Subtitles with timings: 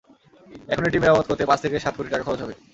[0.69, 2.53] এখন এটি মেরামত করতে পাঁচ থেকে সাত কোটি টাকা খরচ হবে।